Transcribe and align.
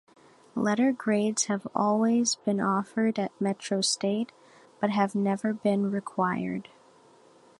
Letter 0.55 0.91
grades 0.93 1.45
have 1.45 1.67
always 1.75 2.33
been 2.33 2.59
offered 2.59 3.19
at 3.19 3.39
Metro 3.39 3.81
State, 3.81 4.31
but 4.79 4.89
have 4.89 5.13
never 5.13 5.53
been 5.53 5.91
required. 5.91 6.69